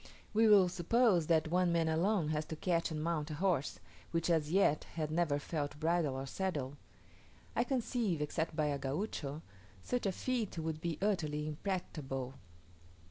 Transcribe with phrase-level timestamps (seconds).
[0.33, 4.31] We will suppose that one man alone has to catch and mount a horse, which
[4.31, 6.75] as yet had never felt bridle or saddle.
[7.55, 9.43] I conceive, except by a Gaucho,
[9.83, 12.33] such a feat would be utterly impracticable.